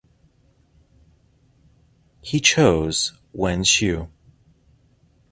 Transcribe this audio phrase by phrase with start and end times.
[2.23, 4.09] He chose Wenxiu.